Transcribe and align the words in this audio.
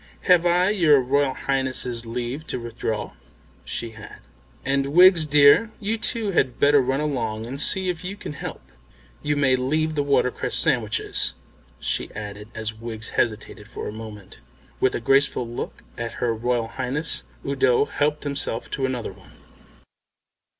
Have 0.21 0.47
I 0.47 0.71
your 0.71 0.99
Royal 0.99 1.35
Highness's 1.35 2.07
leave 2.07 2.47
to 2.47 2.59
withdraw?" 2.59 3.11
She 3.63 3.91
had. 3.91 4.17
"And, 4.65 4.93
Wiggs, 4.93 5.27
dear, 5.27 5.69
you 5.79 5.99
too 5.99 6.31
had 6.31 6.59
better 6.59 6.81
run 6.81 6.99
along 7.01 7.45
and 7.45 7.61
see 7.61 7.87
if 7.87 8.03
you 8.03 8.15
can 8.15 8.33
help. 8.33 8.63
You 9.21 9.35
may 9.35 9.55
leave 9.55 9.93
the 9.93 10.01
watercress 10.01 10.55
sandwiches," 10.55 11.35
she 11.79 12.11
added, 12.15 12.47
as 12.55 12.73
Wiggs 12.73 13.09
hesitated 13.09 13.67
for 13.67 13.87
a 13.87 13.93
moment. 13.93 14.39
With 14.79 14.95
a 14.95 14.99
grateful 14.99 15.47
look 15.47 15.83
at 15.99 16.13
her 16.13 16.33
Royal 16.33 16.67
Highness 16.67 17.21
Udo 17.45 17.85
helped 17.85 18.23
himself 18.23 18.71
to 18.71 18.87
another 18.87 19.13
one. 19.13 19.33